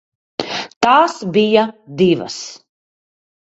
[0.85, 1.67] Tās bija
[2.01, 2.41] divas.